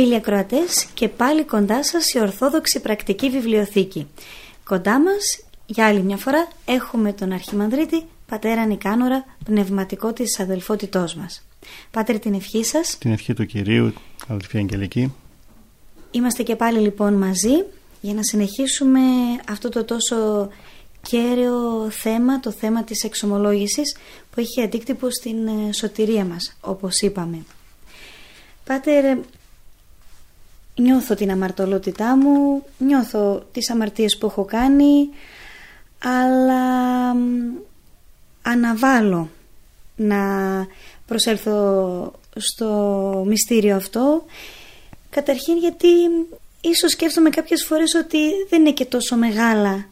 [0.00, 4.06] Φίλοι ακροατές και πάλι κοντά σας η Ορθόδοξη Πρακτική Βιβλιοθήκη.
[4.64, 11.46] Κοντά μας για άλλη μια φορά έχουμε τον Αρχιμανδρίτη Πατέρα Νικάνορα, πνευματικό της αδελφότητός μας.
[11.90, 12.98] Πάτερ την ευχή σας.
[12.98, 13.92] Την ευχή του Κυρίου,
[14.28, 15.14] αδελφή Αγγελική.
[16.10, 17.64] Είμαστε και πάλι λοιπόν μαζί
[18.00, 19.00] για να συνεχίσουμε
[19.48, 20.48] αυτό το τόσο
[21.02, 23.96] κέραιο θέμα, το θέμα της εξομολόγησης
[24.30, 27.44] που έχει αντίκτυπο στην ε, σωτηρία μας, όπως είπαμε.
[28.64, 29.18] Πάτερ,
[30.80, 35.08] νιώθω την αμαρτωλότητά μου, νιώθω τις αμαρτίες που έχω κάνει,
[35.98, 37.14] αλλά
[38.42, 39.30] αναβάλω
[39.96, 40.18] να
[41.06, 44.24] προσέλθω στο μυστήριο αυτό.
[45.10, 45.88] Καταρχήν γιατί
[46.60, 49.86] ίσως σκέφτομαι κάποιες φορές ότι δεν είναι και τόσο μεγάλα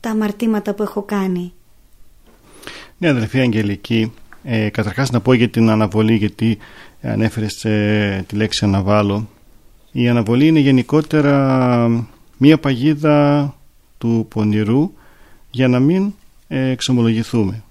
[0.00, 1.52] τα αμαρτήματα που έχω κάνει.
[2.98, 4.12] Ναι αδελφή Αγγελική,
[4.44, 6.58] ε, καταρχάς να πω για την αναβολή γιατί
[7.02, 9.28] ανέφερες ε, τη λέξη αναβάλω
[9.92, 13.54] η αναβολή είναι γενικότερα μία παγίδα
[13.98, 14.92] του πονηρού
[15.50, 16.12] για να μην
[16.48, 17.62] εξομολογηθούμε.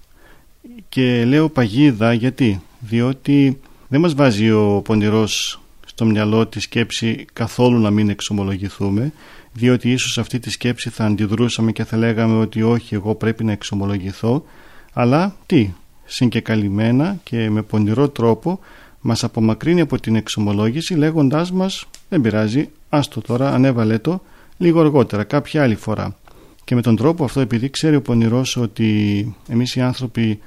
[0.88, 7.78] Και λέω παγίδα γιατί, διότι δεν μας βάζει ο πονηρός στο μυαλό τη σκέψη καθόλου
[7.78, 9.12] να μην εξομολογηθούμε,
[9.52, 13.52] διότι ίσως αυτή τη σκέψη θα αντιδρούσαμε και θα λέγαμε ότι όχι εγώ πρέπει να
[13.52, 14.44] εξομολογηθώ,
[14.92, 15.70] αλλά τι,
[16.04, 18.60] συγκεκαλυμμένα και με πονηρό τρόπο
[19.02, 24.22] μας απομακρύνει από την εξομολόγηση λέγοντάς μας δεν πειράζει, άστο τώρα, ανέβαλε το
[24.56, 26.16] λίγο αργότερα, κάποια άλλη φορά.
[26.64, 30.38] Και με τον τρόπο αυτό επειδή ξέρει ο πονηρός ότι εμείς οι άνθρωποι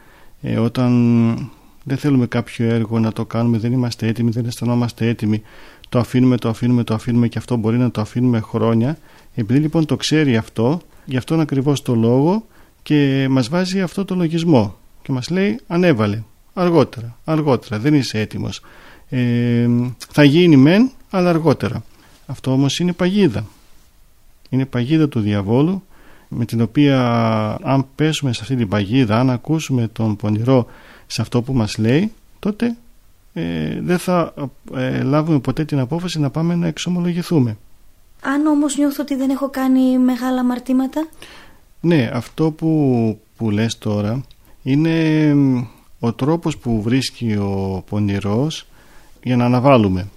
[0.42, 1.52] ε, όταν
[1.84, 5.42] δεν θέλουμε κάποιο έργο να το κάνουμε, δεν είμαστε έτοιμοι, δεν αισθανόμαστε έτοιμοι,
[5.90, 8.98] το αφήνουμε, το αφήνουμε, το αφήνουμε και αυτό μπορεί να το αφήνουμε χρόνια.
[9.36, 12.46] Επειδή λοιπόν το ξέρει αυτό, γι' αυτόν ακριβώς το λόγο
[12.84, 16.24] και μας βάζει αυτό το λογισμό και μας λέει ανέβαλε,
[16.56, 18.62] αργότερα, αργότερα, δεν είσαι έτοιμος.
[19.10, 19.68] Ε,
[20.12, 21.84] θα γίνει μεν, αλλά αργότερα.
[22.26, 23.46] Αυτό όμως είναι παγίδα.
[24.50, 25.84] Είναι παγίδα του διαβόλου
[26.28, 27.00] με την οποία
[27.62, 30.66] αν πέσουμε σε αυτή την παγίδα, αν ακούσουμε τον πονηρό
[31.08, 32.76] σε αυτό που μας λέει, τότε
[33.34, 34.34] ε, δεν θα
[34.76, 37.58] ε, λάβουμε ποτέ την απόφαση να πάμε να εξομολογηθούμε.
[38.22, 41.08] Αν όμως νιώθω ότι δεν έχω κάνει μεγάλα αμαρτήματα;
[41.82, 44.24] Ναι, αυτό που, που λες τώρα
[44.64, 45.34] είναι
[46.00, 48.68] ο τρόπος που βρίσκει ο πονηρός
[49.24, 50.08] για να αναβάλουμε.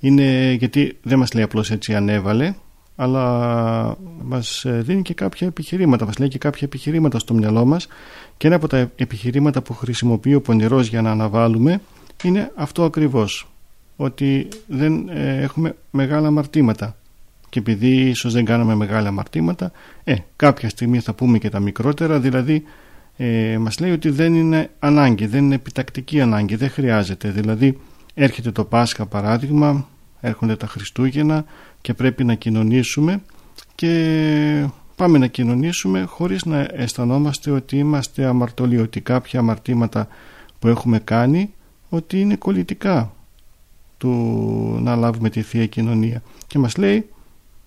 [0.00, 2.54] Είναι γιατί δεν μας λέει απλώς έτσι ανέβαλε,
[2.96, 7.86] αλλά μας δίνει και κάποια επιχειρήματα, μας λέει και κάποια επιχειρήματα στο μυαλό μας
[8.36, 11.80] και ένα από τα επιχειρήματα που χρησιμοποιεί ο πονηρός για να αναβάλουμε
[12.22, 13.48] είναι αυτό ακριβώς,
[13.96, 16.96] ότι δεν ε, έχουμε μεγάλα αμαρτήματα
[17.48, 19.72] και επειδή ίσως δεν κάναμε μεγάλα αμαρτήματα,
[20.04, 22.64] ε, κάποια στιγμή θα πούμε και τα μικρότερα, δηλαδή
[23.16, 27.30] ε, μας λέει ότι δεν είναι ανάγκη, δεν είναι επιτακτική ανάγκη, δεν χρειάζεται.
[27.30, 27.78] Δηλαδή
[28.14, 29.88] έρχεται το Πάσχα παράδειγμα,
[30.20, 31.44] έρχονται τα Χριστούγεννα
[31.80, 33.22] και πρέπει να κοινωνήσουμε
[33.74, 40.08] και πάμε να κοινωνήσουμε χωρίς να αισθανόμαστε ότι είμαστε αμαρτωλοί, ότι κάποια αμαρτήματα
[40.58, 41.50] που έχουμε κάνει
[41.88, 43.12] ότι είναι κολλητικά
[43.98, 44.10] του
[44.82, 46.22] να λάβουμε τη Θεία Κοινωνία.
[46.46, 47.08] Και μας λέει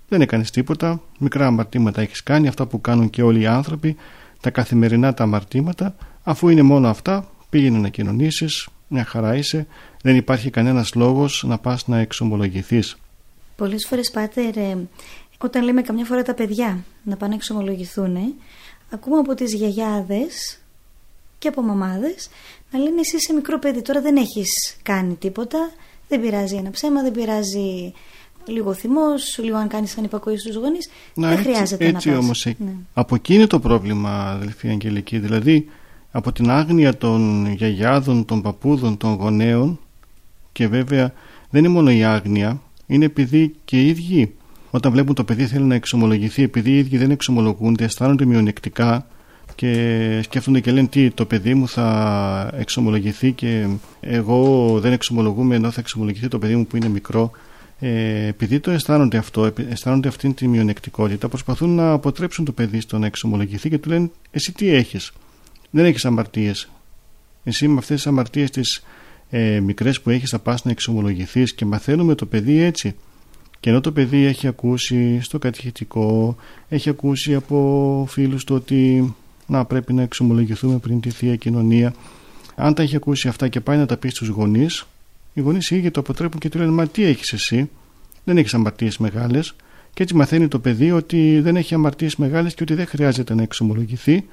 [0.10, 3.96] δεν έκανες τίποτα, μικρά αμαρτήματα έχεις κάνει, αυτά που κάνουν και όλοι οι άνθρωποι,
[4.42, 9.68] τα καθημερινά τα αμαρτήματα, αφού είναι μόνο αυτά, πήγαινε να κοινωνήσεις, μια χαρά είσαι,
[10.02, 12.98] δεν υπάρχει κανένας λόγος να πας να εξομολογηθείς.
[13.56, 14.78] Πολλές φορές πάτερ, ε,
[15.38, 18.18] όταν λέμε καμιά φορά τα παιδιά να πάνε να εξομολογηθούν,
[18.90, 20.60] ακούμε από τις γιαγιάδες
[21.38, 22.30] και από μαμάδες
[22.72, 25.72] να λένε εσύ είσαι μικρό παιδί, τώρα δεν έχεις κάνει τίποτα,
[26.08, 27.94] δεν πειράζει ένα ψέμα, δεν πειράζει
[28.46, 30.90] λίγο θυμός, λίγο αν κάνεις ανυπακοή στους γονείς.
[31.14, 32.46] Δεν έτσι, χρειάζεται έτσι να όμως.
[32.46, 32.72] Ε, ναι.
[32.94, 35.20] Από εκεί είναι το πρόβλημα, αδελφή Αγγελική.
[35.20, 35.70] Δηλαδή,
[36.12, 39.80] από την άγνοια των γιαγιάδων, των παππούδων, των γονέων
[40.52, 41.14] και βέβαια
[41.50, 44.34] δεν είναι μόνο η άγνοια, είναι επειδή και οι ίδιοι
[44.72, 49.08] όταν βλέπουν το παιδί θέλει να εξομολογηθεί, επειδή οι ίδιοι δεν εξομολογούνται, αισθάνονται μειονεκτικά
[49.56, 53.68] και σκέφτονται και λένε τι το παιδί μου θα εξομολογηθεί και
[54.00, 57.32] εγώ δεν εξομολογούμε ενώ θα εξομολογηθεί το παιδί μου που είναι μικρό
[57.80, 62.98] ε, επειδή το αισθάνονται αυτό, αισθάνονται αυτή τη μειονεκτικότητα προσπαθούν να αποτρέψουν το παιδί στο
[62.98, 65.12] να εξομολογηθεί και του λένε εσύ τι έχεις;
[65.70, 66.70] Δεν έχεις αμαρτίες
[67.44, 68.84] εσύ με αυτές τις αμαρτίες τις
[69.30, 72.96] ε, μικρές που έχεις θα πας να εξομολογηθείς και μαθαίνουμε το παιδί έτσι
[73.60, 76.36] και ενώ το παιδί έχει ακούσει στο κατηχητικό
[76.70, 79.14] έχει ακούσει από φίλους του ότι
[79.48, 81.94] να πρέπει να εξομολογηθούμε πριν τη Θεία Κοινωνία.
[82.56, 84.86] Αν τα έχει ακούσει αυτά και πάει να τα πει στους γονείς,
[85.34, 87.70] οι γονείς οι ίδιοι το αποτρέπουν και του λένε «Μα τι έχεις εσύ,
[88.24, 89.56] δεν έχεις αμαρτίες μεγάλες»
[89.94, 93.42] και έτσι μαθαίνει το παιδί ότι δεν έχει αμαρτίες μεγάλες και ότι δεν χρειάζεται να
[93.42, 94.26] εξομολογηθεί.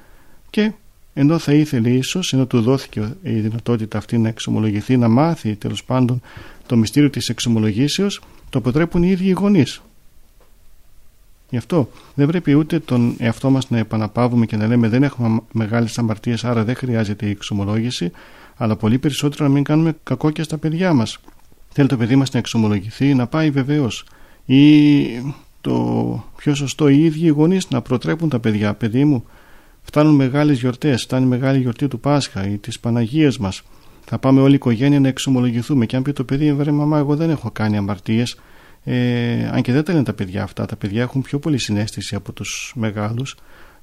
[0.49, 0.71] Και
[1.13, 5.83] ενώ θα ήθελε ίσως, ενώ του δόθηκε η δυνατότητα αυτή να εξομολογηθεί, να μάθει τέλος
[5.83, 6.21] πάντων
[6.65, 9.81] το μυστήριο της εξομολογήσεως, το αποτρέπουν οι ίδιοι οι γονείς.
[11.49, 15.39] Γι' αυτό δεν πρέπει ούτε τον εαυτό μας να επαναπαύουμε και να λέμε δεν έχουμε
[15.51, 18.11] μεγάλες αμαρτίες άρα δεν χρειάζεται η εξομολόγηση
[18.57, 21.19] αλλά πολύ περισσότερο να μην κάνουμε κακό και στα παιδιά μας.
[21.69, 24.05] Θέλει το παιδί μας να εξομολογηθεί, να πάει βεβαίως.
[24.45, 25.03] ή
[25.61, 28.73] το πιο σωστό οι ίδιοι οι γονείς να προτρέπουν τα παιδιά.
[28.73, 29.23] Παιδί μου,
[29.81, 33.63] φτάνουν μεγάλες γιορτές, φτάνει μεγάλη γιορτή του Πάσχα ή της Παναγίας μας.
[34.05, 37.15] Θα πάμε όλη η οικογένεια να εξομολογηθούμε και αν πει το παιδί, βρε μαμά, εγώ
[37.15, 38.39] δεν έχω κάνει αμαρτίες,
[38.83, 42.15] ε, αν και δεν τα λένε τα παιδιά αυτά, τα παιδιά έχουν πιο πολύ συνέστηση
[42.15, 43.35] από τους μεγάλους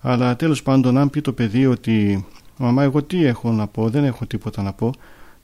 [0.06, 2.26] αλλά τέλος πάντων αν πει το παιδί ότι
[2.56, 4.92] μαμά εγώ τι έχω να πω, δεν έχω τίποτα να πω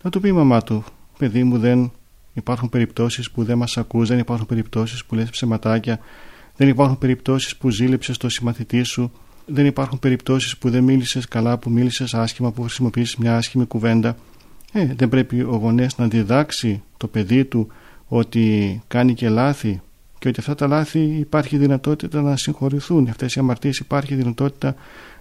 [0.02, 0.84] θα του πει η μαμά του
[1.18, 1.90] παιδί μου δεν
[2.32, 5.98] υπάρχουν περιπτώσεις που δεν μας ακούς, δεν υπάρχουν περιπτώσεις που λες ψεματάκια
[6.56, 9.12] δεν υπάρχουν περιπτώσεις που ζήλεψες το συμμαθητή σου
[9.46, 14.16] δεν υπάρχουν περιπτώσεις που δεν μίλησες καλά, που μίλησες άσχημα, που χρησιμοποιήσεις μια άσχημη κουβέντα
[14.72, 17.68] ε, δεν πρέπει ο γονέας να διδάξει το παιδί του
[18.06, 19.80] ότι κάνει και λάθη
[20.18, 23.08] και ότι αυτά τα λάθη υπάρχει δυνατότητα να συγχωρηθούν.
[23.08, 24.74] Αυτές οι αμαρτίες υπάρχει δυνατότητα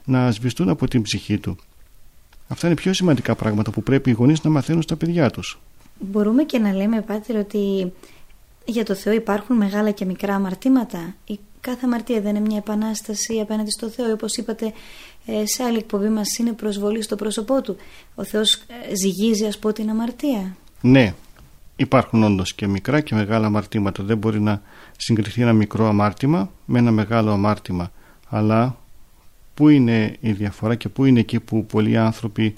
[0.05, 1.57] να σβηστούν από την ψυχή του.
[2.51, 5.59] Αυτά είναι πιο σημαντικά πράγματα που πρέπει οι γονείς να μαθαίνουν στα παιδιά τους.
[5.99, 7.93] Μπορούμε και να λέμε, Πάτερ, ότι
[8.65, 13.39] για το Θεό υπάρχουν μεγάλα και μικρά αμαρτήματα; Η κάθε αμαρτία δεν είναι μια επανάσταση
[13.39, 14.11] απέναντι στο Θεό.
[14.11, 14.73] Όπως είπατε
[15.25, 17.77] ε, σε άλλη εκπομπή μας είναι προσβολή στο πρόσωπό του.
[18.15, 21.13] Ο Θεός ε, ζυγίζει ας πω την αμαρτία; Ναι,
[21.79, 24.03] Υπάρχουν όντως και μικρά και μεγάλα αμαρτήματα.
[24.03, 24.61] Δεν μπορεί να
[24.97, 27.91] συγκριθεί ένα μικρό αμάρτημα με ένα μεγάλο αμάρτημα.
[28.29, 28.77] Αλλά
[29.59, 32.53] πού είναι η διαφορά και πού είναι εκεί που πολλοί άνθρωποι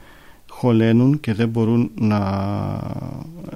[0.49, 2.19] χωλένουν και δεν μπορούν να,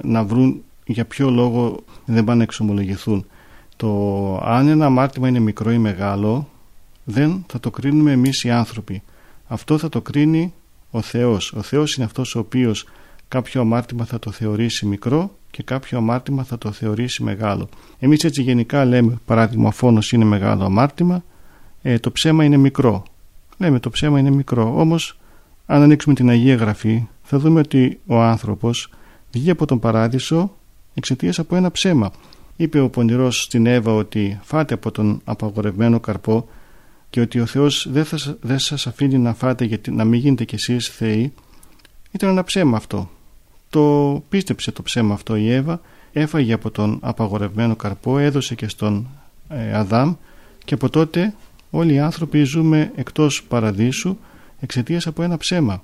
[0.04, 3.26] να βρουν για ποιο λόγο δεν πάνε να εξομολογηθούν.
[3.76, 3.90] Το
[4.44, 6.50] αν ένα αμάρτημα είναι μικρό ή μεγάλο
[7.04, 9.04] δεν θα το κρίνουμε εμείς οι άνθρωποι.
[9.48, 10.54] Αυτό θα το κρίνει
[10.92, 11.54] ο Θεός.
[11.54, 12.88] Ο Θεός είναι αυτός ο οποίος
[13.28, 17.70] κάποιο αμάρτημα θα το θεωρήσει μικρό και κάποιο αμάρτημα θα το θεωρήσει μεγάλο.
[18.00, 21.24] Εμείς έτσι γενικά λέμε παράδειγμα φόνος είναι μεγάλο αμάρτημα,
[21.82, 23.04] ε, το ψέμα είναι μικρό.
[23.58, 25.18] Λέμε το ψέμα είναι μικρό, όμως
[25.66, 28.90] αν ανοίξουμε την Αγία Γραφή θα δούμε ότι ο άνθρωπος
[29.32, 30.56] βγήκε από τον παράδεισο
[30.94, 32.12] εξαιτίας από ένα ψέμα.
[32.56, 36.48] Είπε ο πονηρός στην Εύα ότι φάτε από τον απαγορευμένο καρπό
[37.10, 40.46] και ότι ο Θεός δεν, θα, δεν σας αφήνει να φάτε γιατί να μην γίνετε
[40.46, 41.34] κι εσείς θεοί.
[42.12, 43.10] Ήταν ένα ψέμα αυτό
[43.76, 45.82] το πίστεψε το ψέμα αυτό η Εύα
[46.14, 49.08] έφαγε από τον απαγορευμένο καρπό έδωσε και στον
[49.50, 50.14] ε, Αδάμ
[50.66, 51.34] και από τότε
[51.76, 54.18] όλοι οι άνθρωποι ζούμε εκτός παραδείσου
[54.60, 55.84] εξαιτίας από ένα ψέμα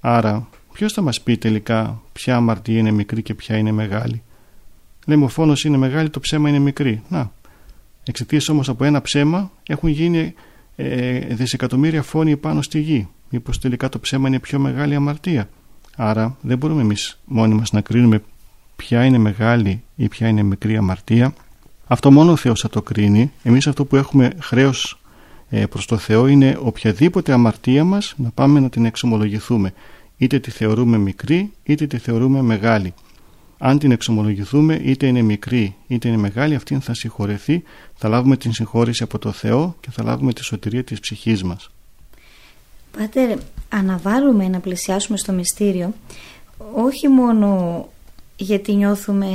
[0.00, 4.22] άρα ποιος θα μας πει τελικά ποια αμαρτία είναι μικρή και ποια είναι μεγάλη;
[5.06, 7.32] Λέμε ο φόνος είναι μεγάλη το ψέμα είναι μικρή να
[8.04, 10.34] εξαιτίας όμως από ένα ψέμα έχουν γίνει
[10.76, 15.48] ε, δισεκατομμύρια φόνοι πάνω στη γη μήπως τελικά το ψέμα είναι πιο μεγάλη αμαρτία;
[15.96, 18.22] Άρα δεν μπορούμε εμείς μόνοι μας να κρίνουμε
[18.76, 21.34] ποια είναι μεγάλη ή ποια είναι μικρή αμαρτία.
[21.86, 23.32] Αυτό μόνο ο Θεός θα το κρίνει.
[23.42, 25.05] Εμείς αυτό που έχουμε χρέος ε,
[25.70, 29.72] προς το Θεό είναι οποιαδήποτε αμαρτία μας να πάμε να την εξομολογηθούμε.
[30.16, 32.94] Είτε τη θεωρούμε μικρή είτε τη θεωρούμε μεγάλη.
[33.58, 37.62] Αν την εξομολογηθούμε είτε είναι μικρή είτε είναι μεγάλη αυτή θα συγχωρεθεί,
[37.94, 41.70] θα λάβουμε την συγχώρηση από το Θεό και θα λάβουμε τη σωτηρία της ψυχής μας.
[42.98, 43.38] Πάτερ,
[43.68, 45.92] αναβάλουμε να πλησιάσουμε στο μυστήριο
[46.74, 47.88] όχι μόνο
[48.36, 49.26] γιατί νιώθουμε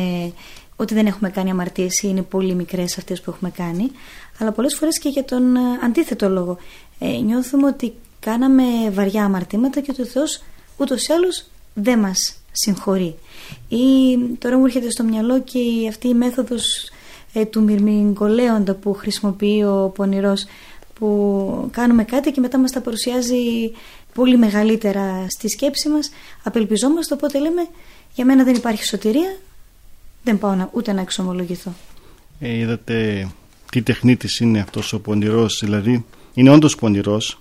[0.81, 3.91] ότι δεν έχουμε κάνει αμαρτίες ή είναι πολύ μικρές αυτές που έχουμε κάνει
[4.39, 6.57] αλλά πολλές φορές και για τον ε, αντίθετο λόγο.
[6.99, 10.43] Ε, νιώθουμε ότι κάναμε βαριά αμαρτήματα και ότι ο Θεός
[10.77, 13.15] ούτως ή άλλως δεν μας συγχωρεί.
[13.69, 15.59] Ή τώρα μου έρχεται στο μυαλό και
[15.89, 16.89] αυτή η μέθοδος
[17.33, 20.45] ε, του μυρμηγκολέοντα που χρησιμοποιεί ο πονηρός
[20.93, 23.71] που κάνουμε κάτι και μετά μας τα παρουσιάζει
[24.13, 26.11] πολύ μεγαλύτερα στη σκέψη μας.
[26.43, 27.67] Απελπιζόμαστε οπότε λέμε
[28.13, 29.37] για μένα δεν υπάρχει σωτηρία
[30.23, 31.73] δεν πάω να, ούτε να εξομολογηθώ.
[32.39, 33.27] Ε, είδατε
[33.71, 37.39] τι τεχνίτης είναι αυτός ο πονηρός δηλαδή είναι όντως πονηρός.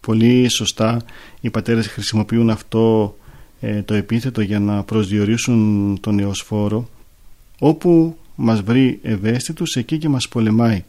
[0.00, 1.00] Πολύ σωστά
[1.40, 3.16] οι πατέρες χρησιμοποιούν αυτό
[3.60, 6.88] ε, το επίθετο για να προσδιορίσουν τον νεοσφόρο
[7.58, 10.84] όπου μας βρει ευαίσθητους εκεί και μας πολεμάει.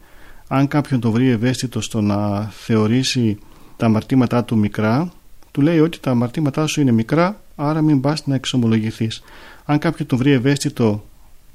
[0.48, 3.38] Αν κάποιον το βρει ευαίσθητο στο να θεωρήσει
[3.76, 5.12] τα αμαρτήματά του μικρά
[5.50, 9.22] του λέει ότι τα αμαρτήματά σου είναι μικρά άρα μην πας να εξομολογηθείς.
[9.64, 11.04] Αν κάποιον το βρει ευαίσθητο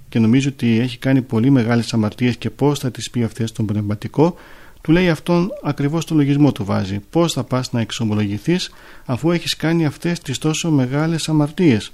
[0.10, 3.66] και νομίζει ότι έχει κάνει πολύ μεγάλες αμαρτίες και πώς θα τις πει αυτές στον
[3.66, 4.36] πνευματικό.
[4.82, 7.00] Του λέει αυτόν ακριβώς το λογισμό του βάζει.
[7.10, 8.72] Πώς θα πας να εξομολογηθείς
[9.06, 11.92] αφού έχεις κάνει αυτές τις τόσο μεγάλες αμαρτίες.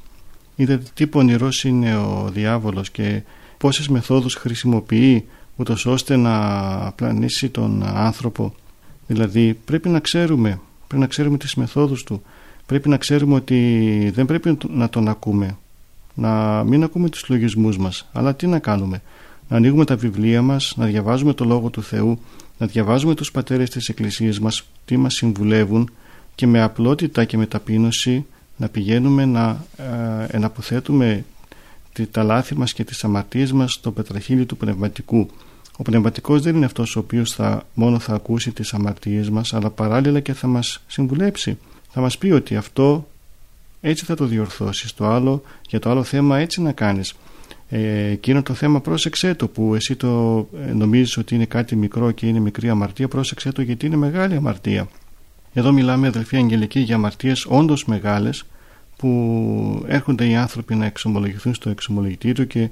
[0.56, 3.22] Είδατε τι πονηρός είναι ο διάβολος και
[3.58, 8.56] πόσες μεθόδους χρησιμοποιεί ούτως ώστε να πλανήσει τον άνθρωπο.
[9.08, 12.22] Δηλαδή πρέπει να ξέρουμε πρέπει να ξέρουμε τις μεθόδους του.
[12.66, 15.58] Πρέπει να ξέρουμε ότι δεν πρέπει να τον ακούμε
[16.16, 19.02] να μην ακούμε τους λογισμούς μας αλλά τι να κάνουμε;
[19.48, 22.20] Να ανοίγουμε τα βιβλία μας να διαβάζουμε το Λόγο του Θεού
[22.58, 25.90] να διαβάζουμε τους πατέρες της Εκκλησίας μας τι μας συμβουλεύουν
[26.36, 28.26] και με απλότητα και με ταπείνωση
[28.58, 31.26] να πηγαίνουμε να ε, εναποθέτουμε
[32.12, 35.30] τα λάθη μας και τις αμαρτίες μας στο πετραχύλι του πνευματικού.
[35.78, 39.70] Ο πνευματικός δεν είναι αυτός ο οποίος θα, μόνο θα ακούσει τις αμαρτίες μας αλλά
[39.70, 41.58] παράλληλα και θα μας συμβουλέψει.
[41.90, 43.08] Θα μας πει ότι αυτό
[43.88, 47.14] έτσι θα το διορθώσεις, το άλλο, για το άλλο θέμα έτσι να κάνεις.
[47.70, 50.38] Ε, εκείνο το θέμα πρόσεξέ το που εσύ το
[50.68, 54.36] ε, νομίζεις ότι είναι κάτι μικρό και είναι μικρή αμαρτία πρόσεξέ το γιατί είναι μεγάλη
[54.36, 54.88] αμαρτία.
[55.54, 58.46] Εδώ μιλάμε αδελφοί Αγγελική για αμαρτίες όντως μεγάλες
[58.98, 62.70] που έρχονται οι άνθρωποι να εξομολογηθούν στο εξομολογητήριο και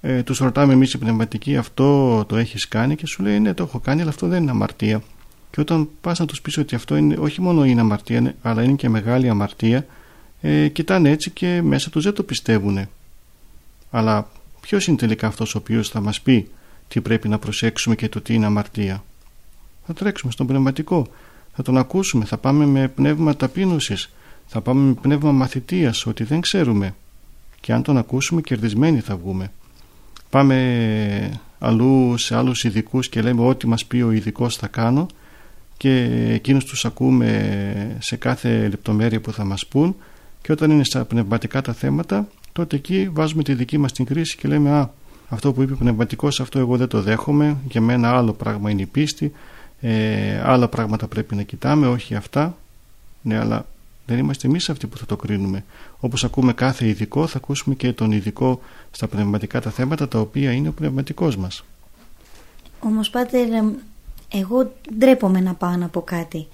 [0.00, 3.62] ε, τους ρωτάμε εμείς οι πνευματικοί αυτό το έχεις κάνει και σου λέει ναι το
[3.62, 5.02] έχω κάνει αλλά αυτό δεν είναι αμαρτία
[5.50, 8.72] και όταν πας να τους πεις ότι αυτό είναι, όχι μόνο είναι αμαρτία αλλά είναι
[8.72, 9.86] και μεγάλη αμαρτία
[10.40, 12.88] ε, κοιτάνε έτσι και μέσα τους δεν το πιστεύουν
[13.90, 14.30] αλλά
[14.60, 16.50] ποιος είναι τελικά αυτός ο οποίος θα μας πει
[16.88, 19.04] τι πρέπει να προσέξουμε και το τι είναι αμαρτία;
[19.86, 21.06] Θα τρέξουμε στον πνευματικό.
[21.52, 22.24] Θα τον ακούσουμε.
[22.24, 24.10] Θα πάμε με πνεύμα ταπείνωσης.
[24.46, 26.94] Θα πάμε με πνεύμα μαθητείας ότι δεν ξέρουμε.
[27.60, 29.52] Και αν τον ακούσουμε, κερδισμένοι θα βγούμε.
[30.30, 35.06] Πάμε αλλού σε άλλους ειδικούς και λέμε ό,τι μας πει ο ειδικός θα κάνω
[35.76, 39.96] και εκείνους τους ακούμε σε κάθε λεπτομέρεια που θα μας πούν
[40.42, 44.36] και όταν είναι στα πνευματικά τα θέματα τότε εκεί βάζουμε τη δική μας την κρίση
[44.36, 44.90] και λέμε «Α,
[45.28, 48.82] αυτό που είπε ο πνευματικός αυτό εγώ δεν το δέχομαι, για μένα άλλο πράγμα είναι
[48.82, 49.32] η πίστη,
[49.80, 52.56] ε, άλλα πράγματα πρέπει να κοιτάμε, όχι αυτά».
[53.22, 53.66] Ναι, αλλά
[54.06, 55.64] δεν είμαστε εμείς αυτοί που θα το κρίνουμε.
[56.00, 60.52] Όπως ακούμε κάθε ειδικό, θα ακούσουμε και τον ειδικό στα πνευματικά τα θέματα, τα οποία
[60.52, 61.64] είναι ο πνευματικός μας.
[62.80, 63.48] Όμως, Πάτερ,
[64.32, 66.46] εγώ ντρέπομαι να πάω να πω κάτι.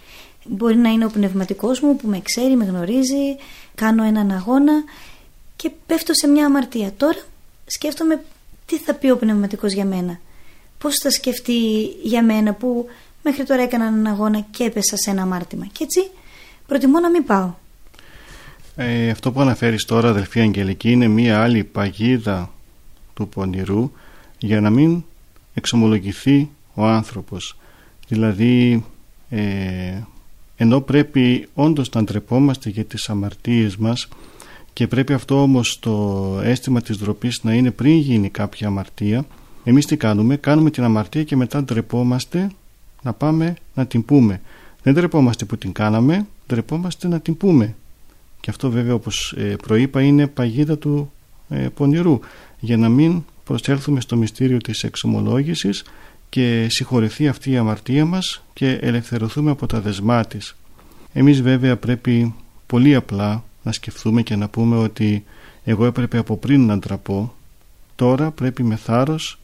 [0.48, 3.36] Μπορεί να είναι ο πνευματικός μου που με ξέρει, με γνωρίζει,
[3.74, 4.84] κάνω έναν αγώνα
[5.56, 6.92] και πέφτω σε μια αμαρτία.
[6.96, 7.18] Τώρα
[7.66, 8.22] σκέφτομαι
[8.66, 10.20] τι θα πει ο πνευματικός για μένα.
[10.78, 12.86] Πώς θα σκεφτεί για μένα που
[13.22, 15.66] μέχρι τώρα έκανα έναν αγώνα και έπεσα σε ένα αμάρτημα.
[15.72, 16.10] Και έτσι
[16.66, 17.54] προτιμώ να μην πάω.
[18.76, 22.50] Ε, αυτό που αναφέρεις τώρα αδελφή Αγγελική είναι μία άλλη παγίδα
[23.14, 23.90] του πονηρού
[24.38, 25.04] για να μην
[25.54, 27.58] εξομολογηθεί ο άνθρωπος.
[28.08, 28.84] Δηλαδή
[29.30, 30.00] ε,
[30.56, 34.08] ενώ πρέπει όντως να ντρεπόμαστε για τις αμαρτίες μας
[34.72, 39.24] και πρέπει αυτό όμως το αίσθημα της ντροπής να είναι πριν γίνει κάποια αμαρτία
[39.68, 42.50] εμείς τι κάνουμε, κάνουμε την αμαρτία και μετά ντρεπόμαστε
[43.02, 44.40] να πάμε να την πούμε.
[44.82, 47.74] Δεν ντρεπόμαστε που την κάναμε ντρεπόμαστε να την πούμε.
[48.40, 51.12] Και αυτό βέβαια όπως ε, προείπα είναι παγίδα του
[51.48, 52.20] ε, πονηρού.
[52.60, 55.84] Για να μην προσέλθουμε στο μυστήριο της εξομολόγησης
[56.28, 60.56] και συγχωρηθεί αυτή η αμαρτία μας και ελευθερωθούμε από τα δεσμά της.
[61.12, 62.34] Εμείς βέβαια πρέπει
[62.66, 65.24] πολύ απλά να σκεφτούμε και να πούμε ότι
[65.64, 67.34] εγώ έπρεπε από πριν να ντραπώ
[67.96, 69.38] τώρα πρέπει με θάρρος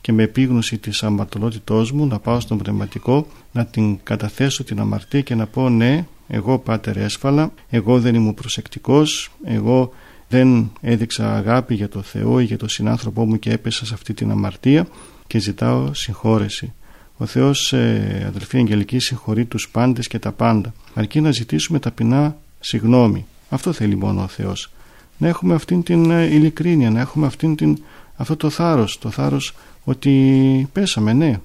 [0.00, 5.20] και με επίγνωση της αμαρτωλότητός μου να πάω στον πνευματικό να την καταθέσω την αμαρτία
[5.20, 9.92] και να πω ναι εγώ πάτερ έσφαλα εγώ δεν ήμουν προσεκτικός εγώ
[10.28, 14.14] δεν έδειξα αγάπη για το Θεό ή για τον συνάνθρωπό μου και έπεσα σε αυτή
[14.14, 14.86] την αμαρτία
[15.26, 16.72] και ζητάω συγχώρεση
[17.16, 22.36] ο Θεός ε, αδελφοί Αγγελική συγχωρεί τους πάντες και τα πάντα αρκεί να ζητήσουμε ταπεινά
[22.60, 24.70] συγνώμη αυτό θέλει μόνο ο Θεός.
[25.18, 27.78] Να έχουμε αυτήν την ε, ειλικρίνεια, να έχουμε αυτήν την,
[28.16, 29.54] αυτό το θάρρος, το θάρρος
[29.84, 31.40] ότι πέσαμε, ναι,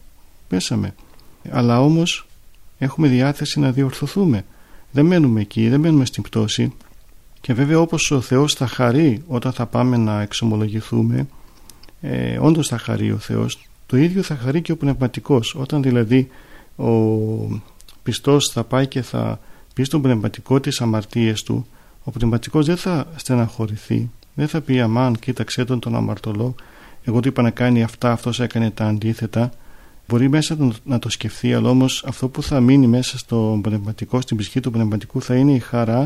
[0.48, 0.96] πέσαμε.
[1.52, 2.28] Αλλά όμως
[2.78, 4.46] έχουμε διάθεση να διορθωθούμε.
[4.92, 6.74] Δεν μένουμε εκεί, δεν μένουμε στην πτώση.
[7.42, 11.28] Και βέβαια όπως ο Θεός θα χαρεί όταν θα πάμε να εξομολογηθούμε,
[12.02, 13.70] ε, όντως θα χαρεί ο Θεός.
[13.86, 15.56] Το ίδιο θα χαρεί και ο πνευματικός.
[15.56, 16.30] Όταν δηλαδή
[16.76, 17.62] ο
[18.04, 19.40] πιστός θα πάει και θα
[19.74, 21.68] πει στον πνευματικό τις αμαρτίες του
[22.04, 26.56] ο πνευματικός δεν θα στεναχωρηθεί δεν θα πει αμάν κοίταξέ τον τον αμαρτωλό.
[27.04, 29.52] Εγώ του είπα να κάνει αυτά αυτός έκανε τα αντίθετα
[30.08, 34.38] μπορεί μέσα να το σκεφτεί αλλά όμως αυτό που θα μείνει μέσα στο πνευματικό στην
[34.38, 36.06] ψυχή του πνευματικού θα είναι η χαρά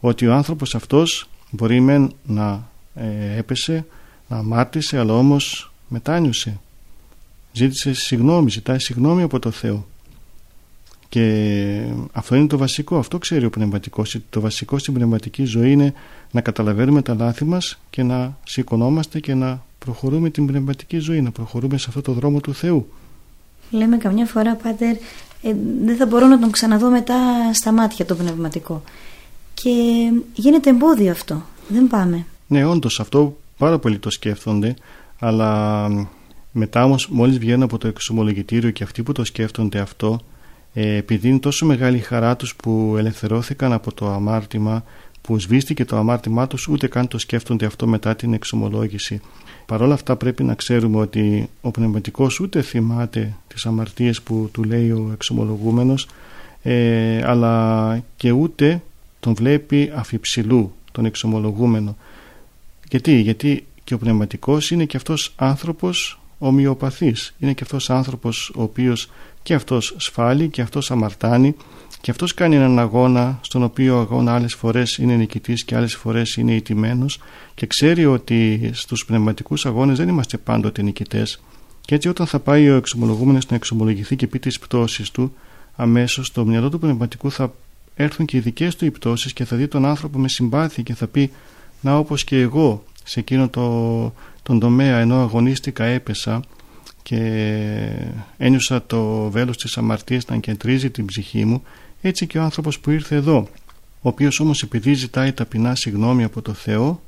[0.00, 3.84] ότι ο άνθρωπος αυτός μπορεί μεν να ε, έπεσε να
[4.36, 6.60] αμάρτησε αλλά όμως μετάνιωσε.
[7.52, 9.86] Ζήτησε συγγνώμη, ζητάει συγγνώμη από το Θεό.
[11.08, 11.82] Και
[12.12, 14.16] αυτό είναι το βασικό, αυτό ξέρει ο πνευματικός.
[14.30, 15.92] Το βασικό στην πνευματική ζωή είναι
[16.30, 21.30] να καταλαβαίνουμε τα λάθη μας και να σηκωνόμαστε και να προχωρούμε την πνευματική ζωή να
[21.30, 22.88] προχωρούμε σε αυτό το δρόμο του Θεού.
[23.70, 24.96] Λέμε καμιά φορά Πάτερ
[25.42, 27.16] ε, δεν θα μπορώ να τον ξαναδώ μετά
[27.52, 28.82] στα μάτια το πνευματικό
[29.54, 29.70] και
[30.34, 31.42] γίνεται εμπόδιο αυτό.
[31.68, 32.26] Δεν πάμε.
[32.46, 34.74] Ναι όντως αυτό πάρα πολλοί το σκέφτονται
[35.18, 35.88] αλλά
[36.52, 40.20] μετά όμως μόλις βγαίνουν από το εξομολογητήριο και αυτοί που το σκέφτονται αυτό
[40.72, 44.84] ε, επειδή είναι τόσο μεγάλη η χαρά τους που ελευθερώθηκαν από το αμάρτημα
[45.20, 49.20] που σβήστηκε το αμάρτημά τους ούτε καν το σκέφτονται αυτό μετά την εξομολόγηση.
[49.66, 54.64] Παρ' όλα αυτά πρέπει να ξέρουμε ότι ο πνευματικός ούτε θυμάται τις αμαρτίες που του
[54.64, 56.08] λέει ο εξομολογούμενος
[56.62, 58.82] ε, αλλά και ούτε
[59.20, 61.96] τον βλέπει αφιψηλού τον εξομολογούμενο
[62.90, 67.34] γιατί, γιατί και ο πνευματικός είναι και αυτός άνθρωπος ομοιοπαθής.
[67.38, 69.10] Είναι και αυτός άνθρωπος ο οποίος
[69.42, 71.54] και αυτός σφάλει και αυτός αμαρτάνει
[72.00, 75.94] και αυτός κάνει έναν αγώνα στον οποίο ο αγώνα άλλες φορές είναι νικητής και άλλες
[75.94, 77.18] φορές είναι ιτημένος
[77.54, 81.40] και ξέρει ότι στους πνευματικούς αγώνες δεν είμαστε πάντοτε νικητές.
[81.80, 85.34] Και έτσι όταν θα πάει ο εξομολογούμενος να εξομολογηθεί και πει τις πτώσεις του
[85.76, 87.52] αμέσως στο μυαλό του πνευματικού θα
[87.94, 90.94] έρθουν και οι δικές του οι πτώσεις και θα δει τον άνθρωπο με συμπάθεια και
[90.94, 91.30] θα πει
[91.80, 94.12] να όπως και εγώ σε εκείνο το,
[94.42, 96.40] τον τομέα ενώ αγωνίστηκα έπεσα
[97.02, 97.18] και
[98.36, 101.62] ένιωσα το βέλος της αμαρτίας να κεντρίζει την ψυχή μου
[102.00, 103.48] έτσι και ο άνθρωπος που ήρθε εδώ
[104.02, 107.00] ο οποίος όμως επειδή ζητάει ταπεινά συγγνώμη από το Θεό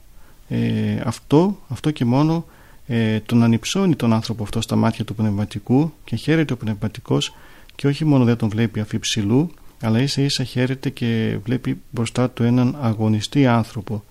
[0.48, 2.44] ε, αυτό, αυτό και μόνο
[2.86, 7.34] ε, τον ανυψώνει τον άνθρωπο αυτό στα μάτια του πνευματικού και χαίρεται ο πνευματικός
[7.74, 12.42] και όχι μόνο δεν τον βλέπει αφιψηλού αλλά ίσα ίσα χαίρεται και βλέπει μπροστά του
[12.42, 14.04] έναν αγωνιστή άνθρωπο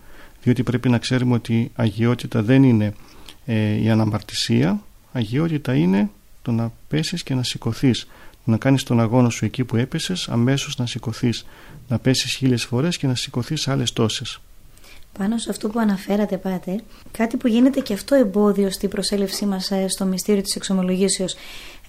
[0.44, 2.94] διότι πρέπει να ξέρουμε ότι αγιότητα δεν είναι
[3.46, 6.10] ε, η αναμαρτησία αγιότητα είναι
[6.42, 8.08] το να πέσεις και να σηκωθείς,
[8.44, 11.46] να κάνεις τον αγώνα σου εκεί που έπεσες αμέσως να σηκωθείς,
[11.88, 14.40] να πέσεις χίλιες φορές και να σηκωθείς άλλες τόσες
[15.18, 16.80] πάνω σε αυτό που αναφέρατε, Πάτερ,
[17.12, 21.36] κάτι που γίνεται και αυτό εμπόδιο στην προσέλευσή μας ε, στο μυστήριο της εξομολογήσεως.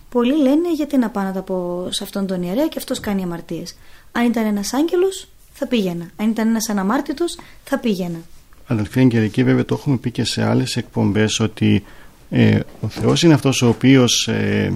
[0.09, 3.23] Πολλοί λένε γιατί να πάω να τα πω σε αυτόν τον ιερέα και αυτός κάνει
[3.23, 3.77] αμαρτίες.
[4.13, 6.11] Αν ήταν ένας άγγελος θα πήγαινα.
[6.17, 8.19] Αν ήταν ένας αναμάρτητος θα πήγαινα.
[8.67, 11.85] Αδελφοί Αγγελική βέβαια το έχουμε πει και σε άλλες εκπομπές ότι
[12.31, 14.75] ε, ο Θεός είναι αυτός ο οποίος ε,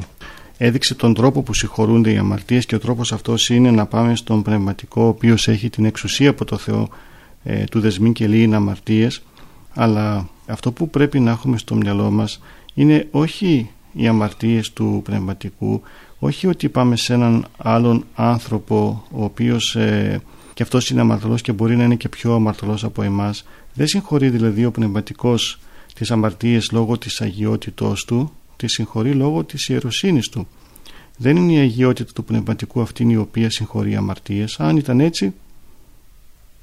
[0.58, 4.42] έδειξε τον τρόπο που συγχωρούνται οι αμαρτίες και ο τρόπος αυτός είναι να πάμε στον
[4.42, 6.88] πνευματικό ο οποίος έχει την εξουσία από το Θεό
[7.44, 9.22] ε, του δεσμήν και λίγοι αμαρτίες.
[9.74, 12.40] Αλλά αυτό που πρέπει να έχουμε στο μυαλό μας
[12.74, 15.82] είναι όχι οι αμαρτίες του πνευματικού
[16.18, 20.20] όχι ότι πάμε σε έναν άλλον άνθρωπο ο οποίος ε,
[20.54, 23.44] και αυτός είναι αμαρτωλός και μπορεί να είναι και πιο αμαρτωλός από εμάς
[23.76, 25.58] δεν συγχωρεί δηλαδή ο πνευματικός
[25.94, 30.48] τις αμαρτίες λόγω της αγιότητός του τη συγχωρεί λόγω της ιεροσύνης του.
[31.16, 34.60] Δεν είναι η αγιότητα του πνευματικού αυτή η οποία συγχωρεί αμαρτίες.
[34.60, 35.34] Αν ήταν έτσι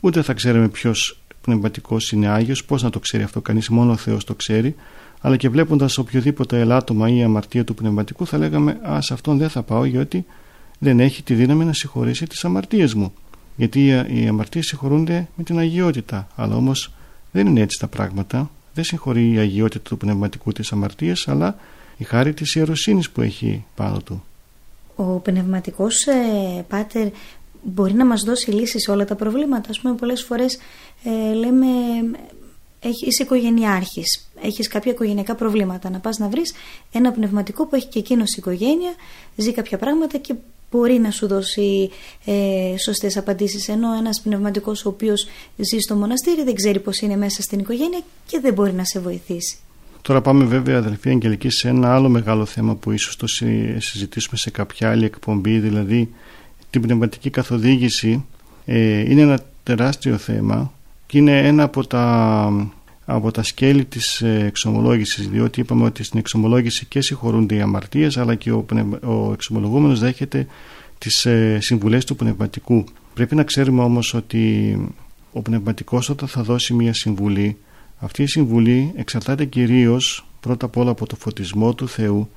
[0.01, 3.95] ούτε θα ξέραμε ποιος πνευματικός είναι Άγιος πώς να το ξέρει αυτό κανείς μόνο ο
[3.95, 4.75] Θεός το ξέρει.
[5.21, 9.49] Αλλά και βλέποντας οποιοδήποτε ελάττωμα ή αμαρτία του πνευματικού θα λέγαμε ας σε αυτόν δεν
[9.49, 10.25] θα πάω γιατί
[10.79, 13.13] δεν έχει τη δύναμη να συγχωρήσει τις αμαρτίες μου
[13.55, 16.93] γιατί οι αμαρτίες συγχωρούνται με την αγιότητα αλλά όμως
[17.33, 21.55] δεν είναι έτσι τα πράγματα δεν συγχωρεί η αγιότητα του πνευματικού της αμαρτίας αλλά
[21.97, 24.23] η χάρη της ιεροσύνης που έχει πάνω του.
[24.95, 27.07] Ο πνευματικός ε, πάτερ
[27.63, 29.69] μπορεί να μας δώσει λύσεις σε όλα τα προβλήματα.
[29.69, 30.57] Ας πούμε πολλές φορές
[31.03, 31.67] ε, λέμε
[32.79, 35.89] είσαι οικογενειάρχης, έχεις κάποια οικογενειακά προβλήματα.
[35.89, 36.53] Να πας να βρεις
[36.91, 38.93] ένα πνευματικό που έχει και εκείνος οικογένεια,
[39.35, 40.35] ζει κάποια πράγματα και
[40.73, 41.89] μπορεί να σου δώσει
[42.25, 47.15] ε, σωστές απαντήσεις ενώ ένας πνευματικός ο οποίος ζει στο μοναστήρι δεν ξέρει πως είναι
[47.15, 49.55] μέσα στην οικογένεια και δεν μπορεί να σε βοηθήσει.
[50.01, 53.27] Τώρα πάμε βέβαια αδελφοί Αγγελική σε ένα άλλο μεγάλο θέμα που ίσως το
[53.77, 56.09] συζητήσουμε σε κάποια άλλη εκπομπή δηλαδή
[56.69, 58.25] την πνευματική καθοδήγηση
[58.65, 60.73] ε, είναι ένα τεράστιο θέμα
[61.05, 62.71] και είναι ένα από τα,
[63.05, 68.17] από τα σκέλη της ε, εξομολόγησης διότι είπαμε ότι στην εξομολόγηση και συγχωρούνται οι αμαρτίες
[68.17, 68.65] αλλά και ο,
[69.03, 70.47] ο εξομολογούμενος δέχεται
[70.97, 72.83] τις ε, συμβουλές του πνευματικού.
[73.13, 74.77] Πρέπει να ξέρουμε όμως ότι
[75.31, 77.57] ο πνευματικός όταν θα δώσει μια συμβουλή
[77.99, 82.29] αυτή η συμβουλή εξαρτάται κυρίως πρώτα απ' όλα από το φωτισμό του Θεού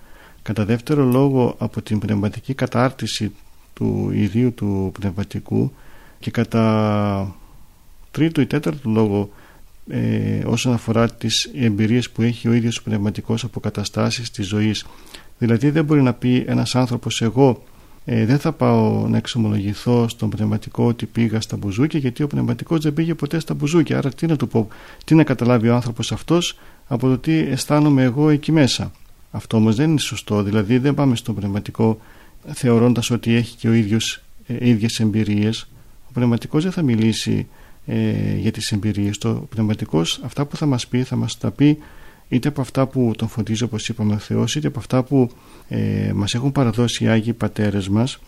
[0.42, 3.32] κατά δεύτερο λόγο από την πνευματική κατάρτιση
[3.72, 5.72] του ιδίου του πνευματικού
[6.18, 7.34] και κατά
[8.10, 9.30] τρίτο ή τέταρτο λόγο
[9.88, 14.86] ε, όσον αφορά τις εμπειρίες που έχει ο ίδιος ο πνευματικός από καταστάσεις της ζωής.
[15.38, 17.62] Δηλαδή δεν μπορεί να πει ένας άνθρωπος εγώ
[18.08, 22.80] ε, δεν θα πάω να εξομολογηθώ στον πνευματικό ότι πήγα στα μπουζούκια γιατί ο πνευματικός
[22.80, 24.68] δεν πήγε ποτέ στα μπουζούκια άρα τι να του πω,
[25.04, 28.92] τι να καταλάβει ο άνθρωπος αυτός από το τι αισθάνομαι εγώ εκεί μέσα.
[29.30, 31.98] Αυτό όμως δεν είναι σωστό, δηλαδή δεν πάμε στον πνευματικό
[32.46, 35.68] θεωρώντας ότι έχει και ο ίδιος ε, ίδιες εμπειρίες.
[36.08, 37.46] Ο πνευματικός δεν θα μιλήσει
[37.86, 39.18] ε, για τις εμπειρίες.
[39.18, 41.78] Το πνευματικός αυτά που θα μας πει θα μας τα πει
[42.28, 45.30] είτε από αυτά που τον φωτίζει όπως είπαμε ο Θεός είτε από αυτά που
[45.68, 48.18] ε, μας έχουν παραδώσει οι Άγιοι Πατέρες μας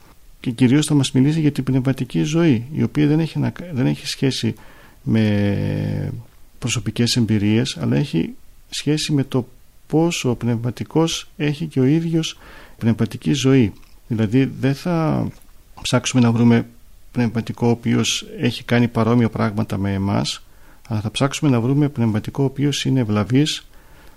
[0.40, 4.07] και κυρίως θα μας μιλήσει για την πνευματική ζωή η οποία δεν έχει, δεν έχει
[4.07, 4.55] σχέση
[5.03, 6.12] με
[6.59, 8.35] προσωπικές εμπειρίες αλλά έχει
[8.71, 9.49] σχέση με το
[9.87, 12.38] πόσο ο πνευματικός έχει και ο ίδιος
[12.79, 13.73] πνευματική ζωή
[14.09, 15.29] δηλαδή δεν θα
[15.83, 16.66] ψάξουμε να βρούμε
[17.11, 20.42] πνευματικό ο οποίος έχει κάνει παρόμοια πράγματα με εμάς.
[20.88, 23.68] Αλλά θα ψάξουμε να βρούμε πνευματικό ο οποίος είναι ευλαβής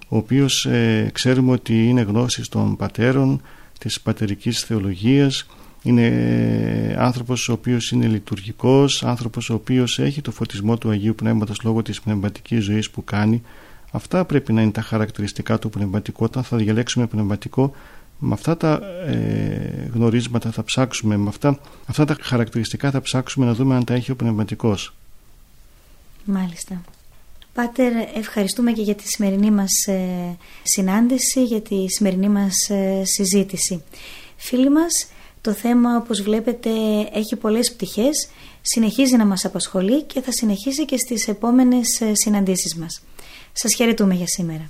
[0.07, 3.41] ο οποίος ε, ξέρουμε ότι είναι γνώσης των πατέρων
[3.79, 5.45] της πατερικής θεολογίας
[5.81, 11.15] είναι ε, άνθρωπος ο οποίος είναι λειτουργικός άνθρωπος ο οποίος έχει το φωτισμό του Αγίου
[11.15, 13.41] Πνεύματος λόγω της πνευματικής ζωής που κάνει.
[13.91, 16.23] Αυτά πρέπει να είναι τα χαρακτηριστικά του πνευματικού.
[16.23, 17.71] Όταν θα διαλέξουμε πνευματικό
[18.23, 23.53] με αυτά τα ε, γνωρίσματα θα ψάξουμε με αυτά, αυτά τα χαρακτηριστικά θα ψάξουμε να
[23.53, 24.93] δούμε αν τα έχει ο πνευματικός
[26.25, 26.81] Μάλιστα
[27.53, 33.83] Πάτερ, ευχαριστούμε και για τη σημερινή μας ε, συνάντηση, για τη σημερινή μας ε, συζήτηση.
[34.37, 35.07] Φίλοι μας,
[35.41, 36.69] το θέμα όπως βλέπετε
[37.13, 38.29] έχει πολλές πτυχές,
[38.61, 43.01] συνεχίζει να μας απασχολεί και θα συνεχίσει και στις επόμενες ε, συναντήσεις μας.
[43.53, 44.69] Σας χαιρετούμε για σήμερα.